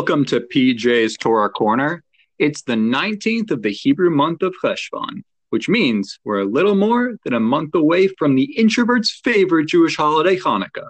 [0.00, 2.02] Welcome to PJ's Torah Corner.
[2.38, 7.16] It's the 19th of the Hebrew month of Cheshvan, which means we're a little more
[7.22, 10.88] than a month away from the introvert's favorite Jewish holiday, Hanukkah.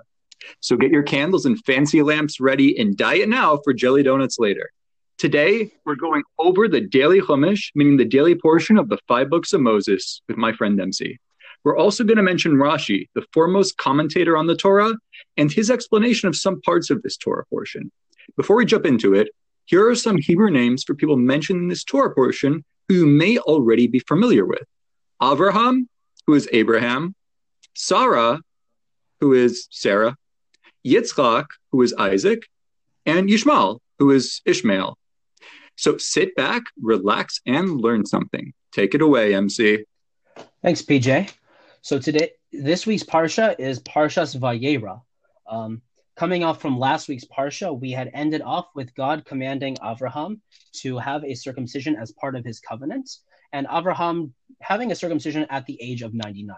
[0.60, 4.70] So get your candles and fancy lamps ready and diet now for jelly donuts later.
[5.18, 9.52] Today, we're going over the daily Chumash, meaning the daily portion of the five books
[9.52, 11.18] of Moses, with my friend Dempsey.
[11.64, 14.94] We're also going to mention Rashi, the foremost commentator on the Torah,
[15.36, 17.90] and his explanation of some parts of this Torah portion.
[18.36, 19.28] Before we jump into it,
[19.66, 23.38] here are some Hebrew names for people mentioned in this Torah portion who you may
[23.38, 24.64] already be familiar with.
[25.20, 25.86] Avraham,
[26.26, 27.14] who is Abraham,
[27.74, 28.40] Sarah,
[29.20, 30.16] who is Sarah,
[30.84, 32.48] Yitzchak, who is Isaac,
[33.06, 34.96] and Yishmael, who is Ishmael.
[35.76, 38.52] So sit back, relax, and learn something.
[38.72, 39.84] Take it away, MC.
[40.62, 41.30] Thanks, PJ.
[41.82, 45.00] So today, this week's parsha is Parshas Vayera.
[45.48, 45.80] Um,
[46.14, 50.40] coming off from last week's parsha, we had ended off with God commanding Avraham
[50.82, 53.08] to have a circumcision as part of his covenant,
[53.54, 56.54] and Avraham having a circumcision at the age of 99.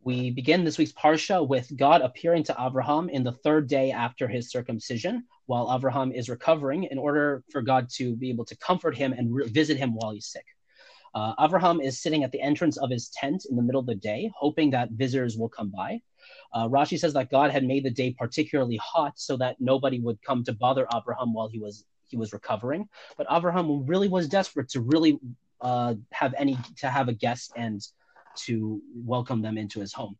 [0.00, 4.26] We begin this week's parsha with God appearing to Avraham in the third day after
[4.26, 8.96] his circumcision, while Avraham is recovering, in order for God to be able to comfort
[8.96, 10.46] him and re- visit him while he's sick.
[11.16, 13.94] Uh, Avraham is sitting at the entrance of his tent in the middle of the
[13.94, 15.98] day, hoping that visitors will come by.
[16.52, 20.22] Uh, Rashi says that God had made the day particularly hot so that nobody would
[20.22, 22.86] come to bother Abraham while he was he was recovering.
[23.16, 25.18] But Abraham really was desperate to really
[25.62, 27.80] uh, have any to have a guest and
[28.44, 30.18] to welcome them into his home.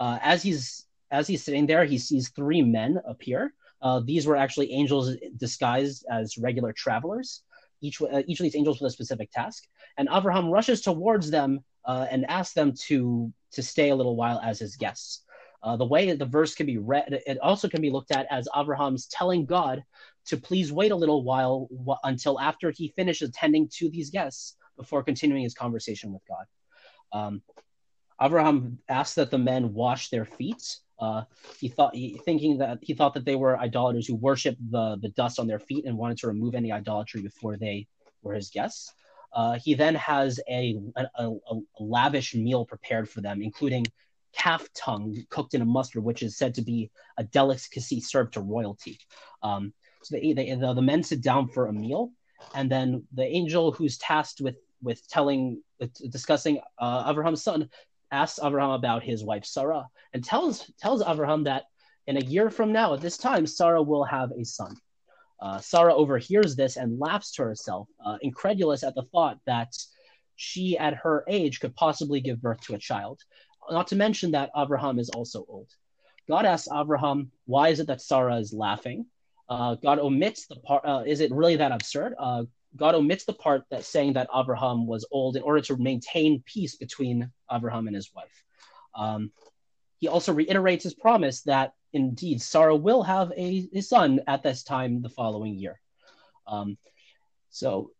[0.00, 3.54] Uh, as he's as he's sitting there, he sees three men appear.
[3.80, 7.44] Uh, these were actually angels disguised as regular travelers
[7.82, 9.66] each uh, each of these angels with a specific task.
[9.98, 14.40] And Abraham rushes towards them uh, and asks them to to stay a little while
[14.42, 15.24] as his guests.
[15.62, 18.48] Uh, the way the verse can be read, it also can be looked at as
[18.56, 19.84] Abraham's telling God
[20.26, 24.56] to please wait a little while w- until after he finishes attending to these guests
[24.76, 26.46] before continuing his conversation with God.
[27.12, 27.42] Um,
[28.20, 30.62] Abraham asks that the men wash their feet
[31.02, 31.24] uh,
[31.58, 35.08] he thought, he, thinking that he thought that they were idolaters who worshipped the the
[35.10, 37.88] dust on their feet and wanted to remove any idolatry before they
[38.22, 38.92] were his guests.
[39.32, 43.86] Uh, he then has a, a, a, lavish meal prepared for them, including
[44.32, 48.40] calf tongue cooked in a mustard, which is said to be a delicacy served to
[48.40, 48.98] royalty.
[49.42, 49.72] Um,
[50.02, 52.12] so they, they, the, the men sit down for a meal,
[52.54, 55.62] and then the angel who's tasked with with telling,
[56.10, 57.70] discussing uh, Abraham's son,
[58.10, 61.64] asks Abraham about his wife Sarah and tells tells Abraham that
[62.06, 64.76] in a year from now, at this time, Sarah will have a son.
[65.42, 69.74] Uh, Sarah overhears this and laughs to herself, uh, incredulous at the thought that
[70.36, 73.20] she, at her age, could possibly give birth to a child.
[73.68, 75.68] Not to mention that Abraham is also old.
[76.28, 79.06] God asks Abraham, "Why is it that Sarah is laughing?"
[79.48, 80.84] Uh, God omits the part.
[80.84, 82.14] Uh, is it really that absurd?
[82.16, 82.44] Uh,
[82.76, 86.76] God omits the part that saying that Abraham was old in order to maintain peace
[86.76, 88.44] between Abraham and his wife.
[88.94, 89.32] Um,
[89.98, 94.62] he also reiterates his promise that indeed Sarah will have a, a son at this
[94.62, 95.80] time the following year.
[96.46, 96.76] Um,
[97.50, 97.90] so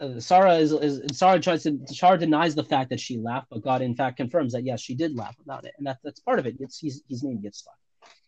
[0.00, 3.62] uh, Sarah is, is Sarah tries to Sarah denies the fact that she laughed, but
[3.62, 6.38] God in fact confirms that yes, she did laugh about it, and that, that's part
[6.38, 6.56] of it.
[6.60, 7.76] It's he's he's named Yitzchak.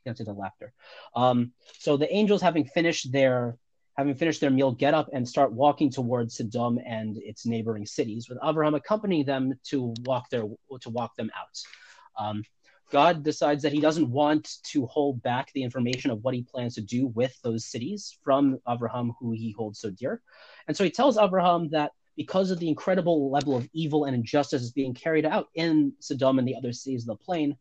[0.07, 0.75] Into the laughter.
[1.17, 3.57] Um, so the angels, having finished their
[3.97, 8.29] having finished their meal, get up and start walking towards Sodom and its neighboring cities,
[8.29, 12.23] with Abraham accompanying them to walk their to walk them out.
[12.23, 12.45] Um,
[12.91, 16.75] God decides that he doesn't want to hold back the information of what he plans
[16.75, 20.23] to do with those cities from Abraham, who he holds so dear.
[20.69, 24.71] And so he tells Abraham that because of the incredible level of evil and injustice
[24.71, 27.57] being carried out in Sodom and the other cities of the plain,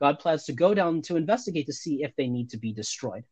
[0.00, 3.24] God plans to go down to investigate to see if they need to be destroyed.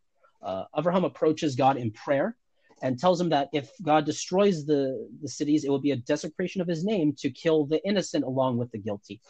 [0.42, 2.36] Uh, Abraham approaches God in prayer
[2.82, 6.60] and tells him that if God destroys the, the cities, it will be a desecration
[6.60, 9.20] of his name to kill the innocent along with the guilty.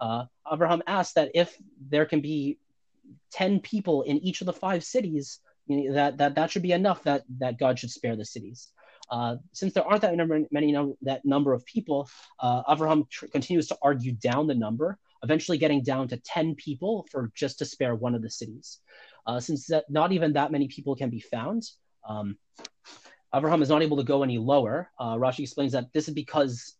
[0.00, 1.56] Uh, Abraham asks that if
[1.88, 2.58] there can be
[3.32, 6.72] 10 people in each of the five cities, you know, that, that that should be
[6.72, 8.72] enough that, that God should spare the cities.
[9.10, 12.08] Uh, since there aren't that number, many num- that number of people,
[12.38, 17.06] uh, Abraham tr- continues to argue down the number, eventually getting down to 10 people
[17.10, 18.78] for just to spare one of the cities.
[19.26, 21.64] Uh, since that, not even that many people can be found,
[22.08, 22.36] um,
[23.34, 24.90] Abraham is not able to go any lower.
[24.98, 26.76] Uh, Rashi explains that this is because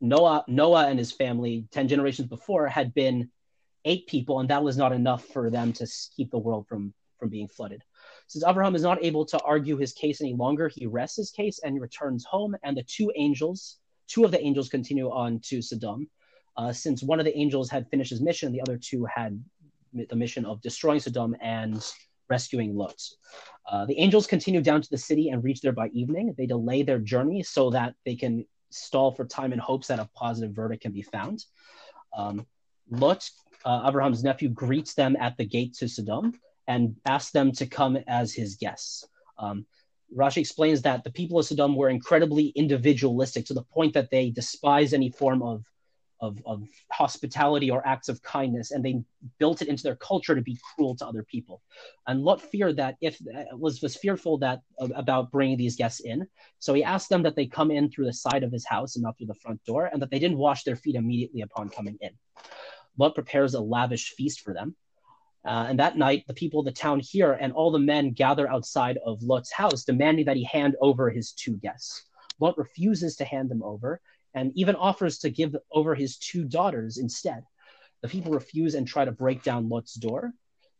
[0.00, 3.30] Noah, Noah and his family, 10 generations before, had been
[3.84, 7.28] eight people, and that was not enough for them to keep the world from, from
[7.28, 7.82] being flooded.
[8.26, 11.60] Since Abraham is not able to argue his case any longer, he rests his case
[11.64, 12.56] and returns home.
[12.62, 13.78] And the two angels,
[14.08, 16.08] two of the angels, continue on to Sodom.
[16.56, 19.42] Uh, since one of the angels had finished his mission, the other two had
[19.92, 21.82] the mission of destroying Sodom and
[22.28, 23.00] rescuing Lot.
[23.70, 26.34] Uh, the angels continue down to the city and reach there by evening.
[26.36, 28.44] They delay their journey so that they can
[28.76, 31.44] stall for time in hopes that a positive verdict can be found.
[32.16, 32.46] Um,
[32.90, 33.28] Lot,
[33.64, 36.38] uh, Abraham's nephew, greets them at the gate to Sodom
[36.68, 39.06] and asks them to come as his guests.
[39.38, 39.66] Um,
[40.14, 44.30] Rashi explains that the people of Sodom were incredibly individualistic to the point that they
[44.30, 45.64] despise any form of
[46.20, 49.02] of, of hospitality or acts of kindness, and they
[49.38, 51.62] built it into their culture to be cruel to other people.
[52.06, 53.18] And Lot feared that if
[53.52, 56.26] was was fearful that about bringing these guests in,
[56.58, 59.02] so he asked them that they come in through the side of his house and
[59.02, 61.98] not through the front door, and that they didn't wash their feet immediately upon coming
[62.00, 62.10] in.
[62.98, 64.74] Lot prepares a lavish feast for them.
[65.46, 68.50] Uh, and that night, the people of the town hear, and all the men gather
[68.50, 72.06] outside of Lot's house, demanding that he hand over his two guests.
[72.40, 74.00] Lot refuses to hand them over,
[74.36, 77.42] and even offers to give over his two daughters instead.
[78.02, 80.32] The people refuse and try to break down Lot's door.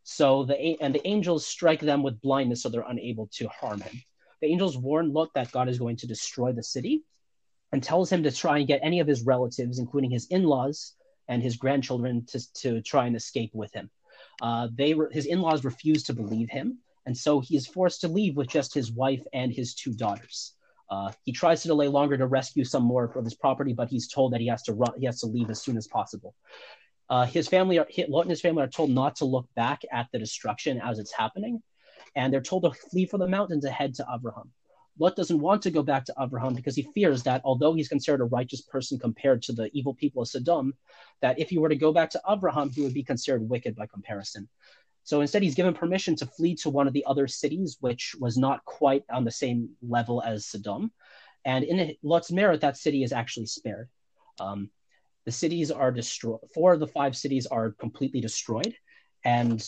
[0.03, 4.01] So the and the angels strike them with blindness so they're unable to harm him.
[4.41, 7.03] The angels warn Lot that God is going to destroy the city
[7.73, 10.93] and tells him to try and get any of his relatives, including his in-laws
[11.27, 13.89] and his grandchildren, to, to try and escape with him.
[14.41, 18.07] Uh, they re- his in-laws refuse to believe him, and so he is forced to
[18.07, 20.53] leave with just his wife and his two daughters.
[20.89, 24.07] Uh, he tries to delay longer to rescue some more of his property, but he's
[24.07, 24.93] told that he has to run.
[24.97, 26.33] He has to leave as soon as possible.
[27.09, 30.19] Uh, his family, Lot and his family, are told not to look back at the
[30.19, 31.61] destruction as it's happening,
[32.15, 34.51] and they're told to flee for the mountains ahead to Abraham.
[34.99, 38.21] Lot doesn't want to go back to Abraham because he fears that although he's considered
[38.21, 40.73] a righteous person compared to the evil people of Sodom,
[41.21, 43.85] that if he were to go back to Abraham, he would be considered wicked by
[43.85, 44.49] comparison.
[45.07, 48.37] So instead, he's given permission to flee to one of the other cities, which was
[48.37, 50.91] not quite on the same level as Sodom.
[51.45, 53.87] And in Lot's merit, that city is actually spared.
[54.37, 54.69] Um,
[55.23, 56.41] the cities are destroyed.
[56.53, 58.75] Four of the five cities are completely destroyed.
[59.23, 59.65] And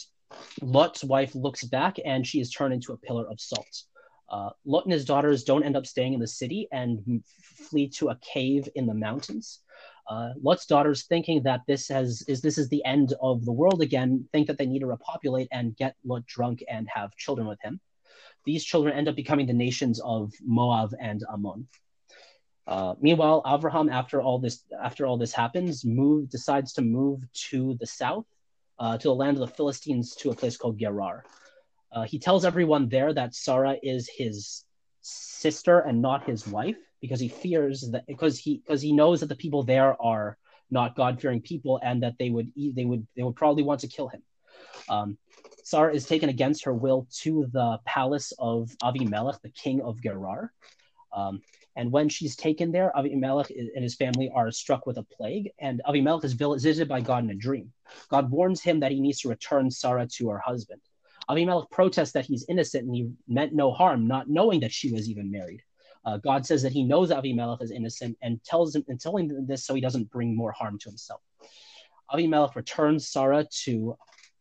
[0.61, 3.83] Lot's wife looks back and she is turned into a pillar of salt.
[4.27, 7.23] Uh, Lot and his daughters don't end up staying in the city and
[7.69, 9.61] flee to a cave in the mountains.
[10.09, 13.81] Uh, Lot's daughters, thinking that this has is this is the end of the world
[13.81, 17.61] again, think that they need to repopulate and get Lot drunk and have children with
[17.61, 17.79] him.
[18.43, 21.67] These children end up becoming the nations of Moab and Ammon.
[22.65, 27.77] Uh, meanwhile, Avraham, after all this after all this happens, move decides to move to
[27.79, 28.25] the south,
[28.79, 31.23] uh, to the land of the Philistines, to a place called Gerar.
[31.91, 34.65] Uh, he tells everyone there that Sarah is his
[35.01, 39.27] sister and not his wife because he fears that because he because he knows that
[39.27, 40.37] the people there are
[40.71, 43.87] not God fearing people and that they would they would they would probably want to
[43.87, 44.21] kill him.
[44.87, 45.17] Um,
[45.63, 50.51] Sarah is taken against her will to the palace of Avimelech, the king of Gerar.
[51.15, 51.41] Um,
[51.75, 55.81] and when she's taken there, Avimelech and his family are struck with a plague, and
[55.87, 57.71] Avimelech is visited by God in a dream.
[58.09, 60.81] God warns him that he needs to return Sarah to her husband.
[61.29, 65.09] Avimelech protests that he's innocent and he meant no harm, not knowing that she was
[65.09, 65.61] even married.
[66.05, 69.45] Uh, God says that he knows Avimelech is innocent and tells him and telling him
[69.45, 71.21] this so he doesn't bring more harm to himself.
[72.11, 73.95] Avimelech returns Sarah to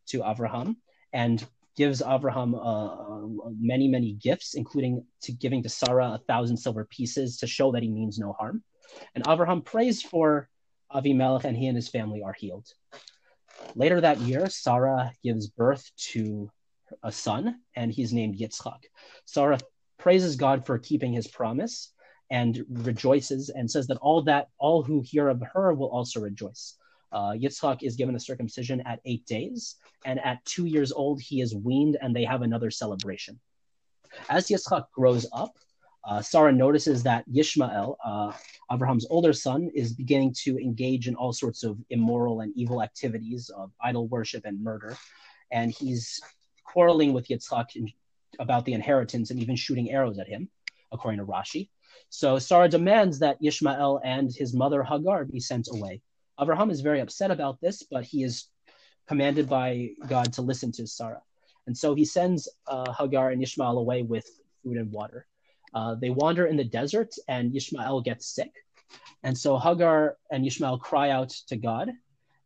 [0.08, 0.76] to Avraham
[1.12, 1.44] and
[1.76, 7.38] gives Avraham uh, many many gifts, including to giving to Sarah a thousand silver pieces
[7.38, 8.62] to show that he means no harm.
[9.14, 10.49] And Avraham prays for
[10.93, 12.66] Avimelech, and he and his family are healed.
[13.75, 16.50] Later that year, Sarah gives birth to
[17.02, 18.84] a son, and he's named Yitzchak.
[19.26, 19.58] Sarah
[19.98, 21.92] praises God for keeping his promise
[22.30, 26.76] and rejoices and says that all that all who hear of her will also rejoice.
[27.11, 31.40] Uh, Yitzchak is given a circumcision at eight days, and at two years old he
[31.40, 33.40] is weaned, and they have another celebration.
[34.28, 35.56] As Yitzchak grows up,
[36.04, 38.32] uh, Sarah notices that Yishmael, uh,
[38.70, 43.50] Abraham's older son, is beginning to engage in all sorts of immoral and evil activities
[43.50, 44.96] of idol worship and murder,
[45.50, 46.20] and he's
[46.64, 47.92] quarreling with Yitzchak
[48.38, 50.49] about the inheritance and even shooting arrows at him,
[50.92, 51.68] according to Rashi.
[52.11, 56.00] So Sarah demands that Ishmael and his mother Hagar be sent away.
[56.40, 58.47] Abraham is very upset about this, but he is
[59.07, 61.23] commanded by God to listen to Sarah.
[61.66, 64.26] And so he sends uh, Hagar and Ishmael away with
[64.62, 65.26] food and water.
[65.75, 68.52] Uh, they wander in the desert, and Ishmael gets sick.
[69.23, 71.92] And so Hagar and Ishmael cry out to God,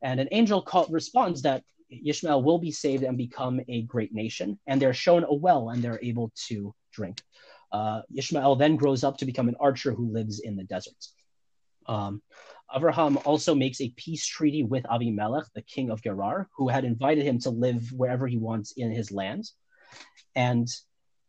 [0.03, 1.63] and an angel call, responds that
[2.05, 4.59] Ishmael will be saved and become a great nation.
[4.67, 7.23] And they're shown a well and they're able to drink.
[7.71, 10.97] Uh, Ishmael then grows up to become an archer who lives in the desert.
[11.87, 12.23] Um,
[12.75, 17.25] Abraham also makes a peace treaty with Avimelech, the king of Gerar, who had invited
[17.25, 19.51] him to live wherever he wants in his land.
[20.35, 20.69] And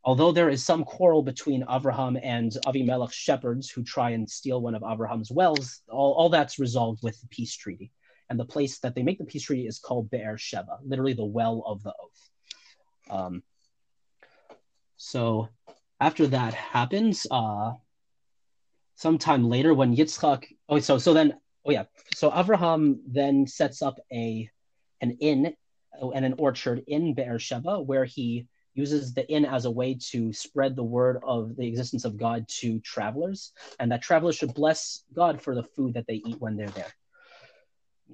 [0.04, 4.76] although there is some quarrel between Abraham and Avimelech's shepherds who try and steal one
[4.76, 7.92] of Abraham's wells, all, all that's resolved with the peace treaty
[8.30, 11.26] and the place that they make the peace treaty is called Be'er Sheva, literally the
[11.26, 12.30] well of the oath.
[13.10, 13.44] Um,
[14.96, 15.50] So
[16.00, 17.74] after that happens, uh,
[18.96, 21.34] sometime later when Yitzchak, oh, so so then,
[21.66, 24.50] oh yeah, so Abraham then sets up a
[25.02, 25.54] an inn
[26.02, 30.34] uh, and an orchard in Beersheba where he uses the inn as a way to
[30.34, 35.04] spread the word of the existence of God to travelers, and that travelers should bless
[35.14, 36.94] God for the food that they eat when they're there.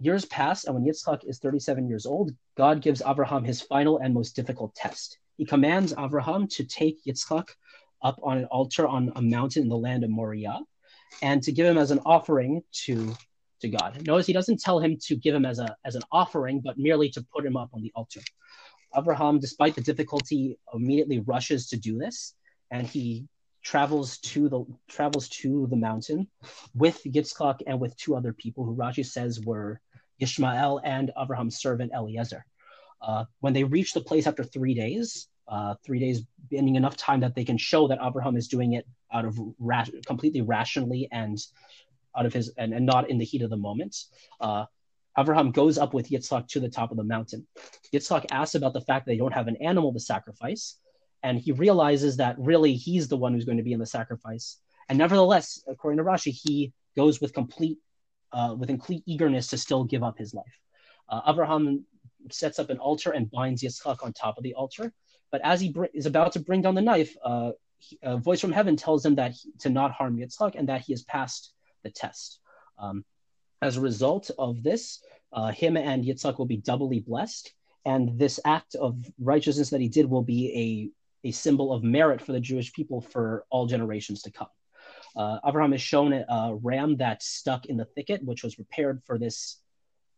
[0.02, 4.14] Years pass, and when Yitzchak is 37 years old, God gives Abraham his final and
[4.14, 5.18] most difficult test.
[5.38, 7.50] He commands Abraham to take Yitzchak
[8.02, 10.60] up on an altar on a mountain in the land of Moriah
[11.22, 13.14] and to give him as an offering to
[13.62, 14.06] to God.
[14.08, 17.10] Notice he doesn't tell him to give him as a as an offering, but merely
[17.10, 18.22] to put him up on the altar.
[18.98, 22.34] Abraham, despite the difficulty, immediately rushes to do this,
[22.72, 23.28] and he
[23.64, 26.28] travels to the travels to the mountain
[26.74, 29.82] with Yitzchak and with two other people who Rashi says were
[30.20, 32.46] Ishmael and Abraham's servant Eliezer.
[33.02, 37.22] Uh, when they reach the place after three days, uh, three days being enough time
[37.22, 41.40] that they can show that Abraham is doing it out of ra- completely rationally and
[42.16, 43.96] out of his and, and not in the heat of the moment.
[44.40, 44.66] Uh,
[45.18, 47.48] Abraham goes up with Yitzhak to the top of the mountain.
[47.94, 50.78] Yitzhak asks about the fact that they don't have an animal to sacrifice,
[51.24, 54.58] and he realizes that really he's the one who's going to be in the sacrifice.
[54.88, 57.78] And nevertheless, according to Rashi, he goes with complete
[58.32, 60.60] uh, with complete eagerness to still give up his life.
[61.10, 61.86] Uh, Abraham
[62.32, 64.94] sets up an altar and binds Yitzchak on top of the altar.
[65.32, 68.40] But as he br- is about to bring down the knife, uh, he, a voice
[68.40, 71.54] from heaven tells him that he, to not harm Yitzchak and that he has passed
[71.84, 72.40] the test.
[72.78, 73.04] Um,
[73.62, 75.02] as a result of this,
[75.34, 77.52] uh, him and Yitzchak will be doubly blessed,
[77.86, 80.92] and this act of righteousness that he did will be
[81.24, 84.48] a, symbol of merit for the Jewish people for all generations to come.
[85.16, 89.18] Uh, Abraham is shown a ram that's stuck in the thicket, which was prepared for
[89.18, 89.60] this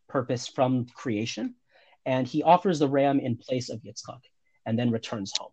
[0.08, 1.56] purpose from creation,
[2.06, 4.20] and he offers the ram in place of Yitzchak
[4.66, 5.52] and then returns home.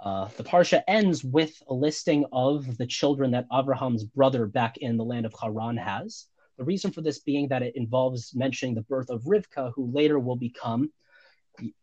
[0.00, 4.96] Uh, the Parsha ends with a listing of the children that Abraham's brother back in
[4.96, 6.26] the land of Haran has.
[6.58, 10.18] The reason for this being that it involves mentioning the birth of Rivka, who later
[10.18, 10.92] will become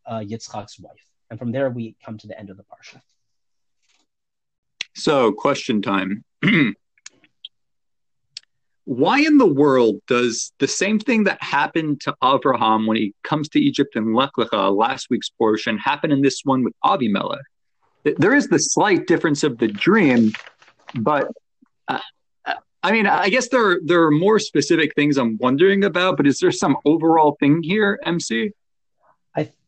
[0.05, 1.08] uh, Yitzchak's wife.
[1.29, 3.01] And from there, we come to the end of the Parsha.
[4.95, 6.23] So, question time.
[8.85, 13.47] Why in the world does the same thing that happened to Abraham when he comes
[13.49, 17.43] to Egypt in Lech Lecha, last week's portion, happen in this one with Avimelech?
[18.17, 20.31] there is the slight difference of the dream,
[20.95, 21.29] but
[21.89, 21.99] uh,
[22.81, 26.17] I mean, I guess there are, there are more specific things I'm wondering about.
[26.17, 28.51] But is there some overall thing here, MC?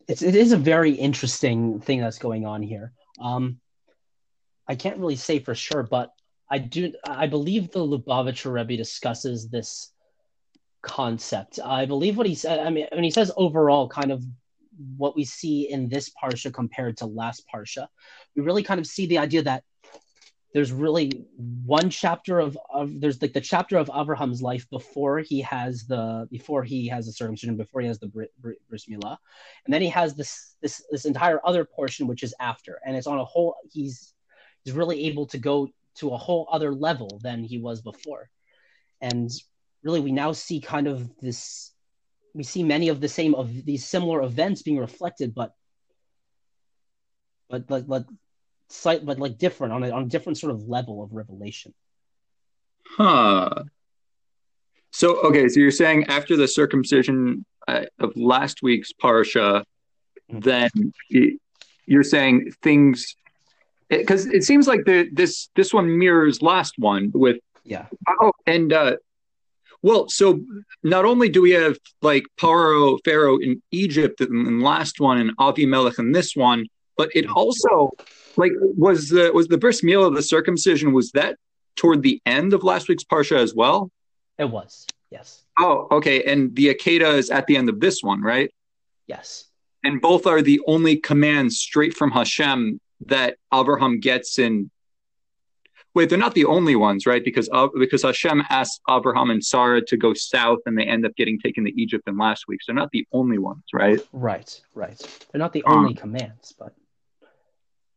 [0.08, 2.94] It's, it is a very interesting thing that's going on here.
[3.20, 3.60] Um,
[4.68, 6.12] I can't really say for sure, but
[6.50, 6.94] I do.
[7.06, 9.92] I believe the Lubavitcher Rebbe discusses this
[10.82, 11.60] concept.
[11.64, 12.60] I believe what he said.
[12.60, 14.24] I mean, when he says overall, kind of
[14.98, 17.88] what we see in this parsha compared to last parsha,
[18.36, 19.64] we really kind of see the idea that
[20.54, 21.26] there's really
[21.66, 26.28] one chapter of, of there's like the chapter of Abraham's life before he has the
[26.30, 29.18] before he has the circumcision before he has the bris milah,
[29.66, 33.08] and then he has this this this entire other portion which is after, and it's
[33.08, 34.14] on a whole he's
[34.64, 38.30] he's really able to go to a whole other level than he was before,
[39.00, 39.30] and
[39.84, 41.72] really we now see kind of this
[42.34, 45.54] we see many of the same of these similar events being reflected, but
[47.50, 48.06] but but, but
[48.72, 51.74] slight but like different on a on a different sort of level of revelation.
[52.86, 53.64] Huh.
[54.92, 59.64] So okay, so you're saying after the circumcision uh, of last week's parsha,
[60.32, 60.40] mm-hmm.
[60.40, 60.70] then
[61.86, 63.16] you're saying things
[63.90, 67.86] because it, it, seems like the this this one mirrors last one with yeah
[68.22, 68.96] oh and uh
[69.84, 70.42] well, so
[70.84, 75.36] not only do we have like Paro Pharaoh in Egypt in the last one and
[75.38, 76.68] Avimelech in this one,
[76.98, 77.92] but it also
[78.38, 81.38] like was the was the bris of the circumcision was that
[81.76, 83.92] toward the end of last week's parsha as well?
[84.38, 85.44] It was, yes.
[85.60, 86.24] Oh, okay.
[86.24, 88.52] And the Akedah is at the end of this one, right?
[89.08, 89.46] Yes.
[89.84, 94.72] And both are the only commands straight from Hashem that Abraham gets in
[95.94, 97.24] Wait, they're not the only ones, right?
[97.24, 101.14] Because uh, because Hashem asked Abraham and Sarah to go south, and they end up
[101.18, 102.62] getting taken to Egypt in last week.
[102.62, 104.00] So they're not the only ones, right?
[104.14, 104.98] Right, right.
[105.32, 106.74] They're not the only um, commands, but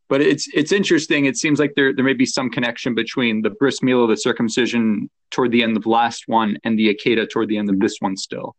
[0.09, 1.25] but it's it's interesting.
[1.25, 5.11] It seems like there there may be some connection between the bris milah, the circumcision
[5.31, 8.17] toward the end of last one, and the Akedah toward the end of this one.
[8.17, 8.55] Still.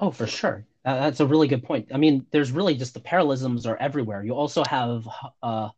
[0.00, 0.64] Oh, for sure.
[0.84, 1.88] Uh, that's a really good point.
[1.92, 4.24] I mean, there's really just the parallelisms are everywhere.
[4.24, 5.06] You also have
[5.42, 5.68] uh,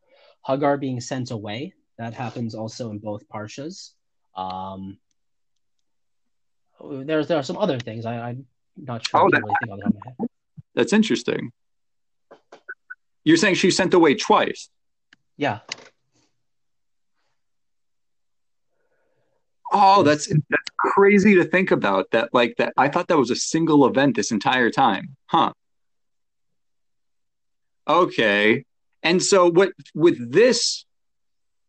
[0.47, 3.91] Hagar being sent away that happens also in both parshas.
[4.35, 4.99] Um,
[6.83, 9.21] there's there are some other things I, am not sure.
[9.21, 10.31] Oh, that, really
[10.75, 11.53] that's interesting.
[13.23, 14.71] You're saying she sent away twice.
[15.41, 15.61] Yeah.
[19.73, 22.11] Oh, that's that's crazy to think about.
[22.11, 22.75] That like that.
[22.77, 25.17] I thought that was a single event this entire time.
[25.25, 25.55] Huh.
[27.89, 28.67] Okay.
[29.03, 30.85] And so what with this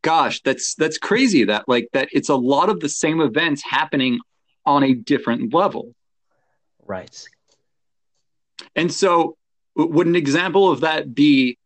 [0.02, 4.20] gosh, that's that's crazy that like that it's a lot of the same events happening
[4.66, 5.96] on a different level.
[6.86, 7.26] Right.
[8.76, 9.38] And so
[9.78, 11.58] would an example of that be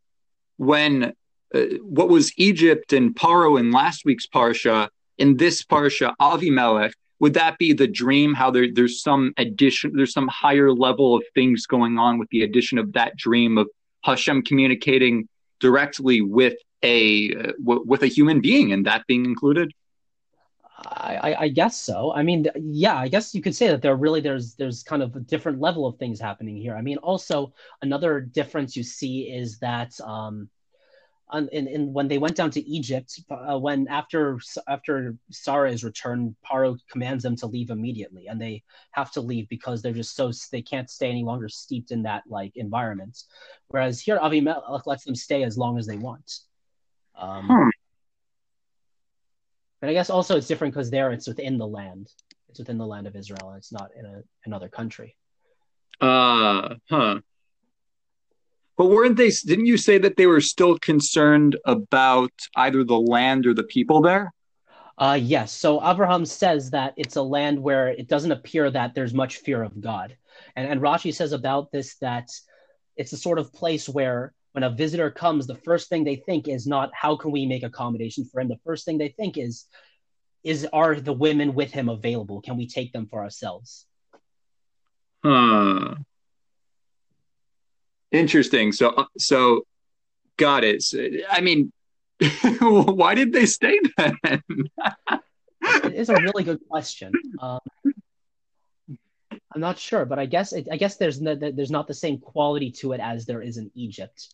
[0.57, 1.15] when
[1.53, 7.33] uh, what was Egypt and Paro in last week's parsha in this parsha Avimelech would
[7.33, 11.65] that be the dream how there, there's some addition there's some higher level of things
[11.65, 13.67] going on with the addition of that dream of
[14.03, 15.27] Hashem communicating
[15.59, 19.71] directly with a uh, w- with a human being and that being included
[20.77, 22.13] I, I, guess so.
[22.13, 25.15] I mean, yeah, I guess you could say that there really there's there's kind of
[25.15, 26.75] a different level of things happening here.
[26.75, 30.49] I mean, also another difference you see is that um,
[31.33, 36.35] in, in when they went down to Egypt, uh, when after after Sarah is returned,
[36.45, 40.31] Paro commands them to leave immediately, and they have to leave because they're just so
[40.51, 43.23] they can't stay any longer steeped in that like environment.
[43.69, 46.39] Whereas here, Avimelech lets them stay as long as they want.
[47.17, 47.69] Um, hmm.
[49.81, 52.11] But I guess also it's different because there it's within the land.
[52.49, 55.15] It's within the land of Israel, and it's not in a, another country.
[55.99, 57.19] Uh huh.
[58.77, 59.29] But weren't they?
[59.29, 64.01] Didn't you say that they were still concerned about either the land or the people
[64.01, 64.33] there?
[64.97, 65.51] Uh, yes.
[65.51, 69.61] So Abraham says that it's a land where it doesn't appear that there's much fear
[69.63, 70.15] of God,
[70.55, 72.29] and and Rashi says about this that
[72.95, 76.47] it's a sort of place where when a visitor comes, the first thing they think
[76.47, 78.47] is not how can we make accommodation for him.
[78.47, 79.65] The first thing they think is
[80.45, 82.41] is are the women with him available?
[82.41, 83.85] Can we take them for ourselves?
[85.23, 85.95] Huh.
[88.11, 88.71] Interesting.
[88.71, 89.65] So, uh, so
[90.37, 90.83] got it.
[91.29, 91.71] I mean,
[92.61, 94.41] why did they stay then?
[95.61, 97.11] it is a really good question.
[97.39, 97.59] Um,
[99.53, 102.19] I'm not sure, but I guess it, I guess there's no, there's not the same
[102.19, 104.33] quality to it as there is in Egypt.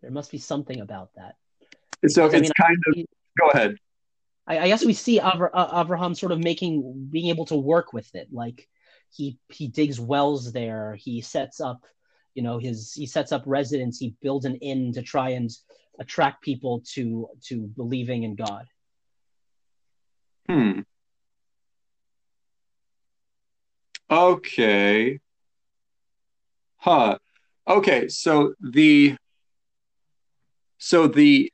[0.00, 1.34] There must be something about that.
[2.08, 2.94] So it's I mean, kind of.
[3.38, 3.76] Go ahead.
[4.46, 7.92] I, I guess we see Avra, uh, Avraham sort of making being able to work
[7.92, 8.28] with it.
[8.32, 8.68] Like
[9.10, 10.94] he he digs wells there.
[10.94, 11.84] He sets up
[12.38, 15.50] you know his he sets up residence he builds an inn to try and
[15.98, 18.64] attract people to to believing in god.
[20.48, 20.82] Hmm.
[24.08, 25.18] Okay.
[26.76, 27.18] Huh.
[27.66, 29.16] Okay so the
[30.78, 31.52] so the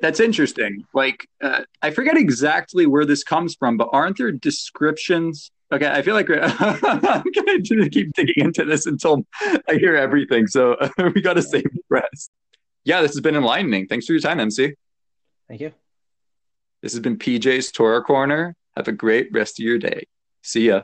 [0.00, 0.84] that's interesting.
[0.94, 6.02] Like uh, i forget exactly where this comes from but aren't there descriptions Okay, I
[6.02, 10.46] feel like I'm going to keep digging into this until I hear everything.
[10.46, 10.76] So
[11.14, 12.30] we got to save the rest.
[12.84, 13.86] Yeah, this has been enlightening.
[13.86, 14.74] Thanks for your time, MC.
[15.48, 15.72] Thank you.
[16.82, 18.56] This has been PJ's Torah Corner.
[18.76, 20.06] Have a great rest of your day.
[20.42, 20.82] See ya.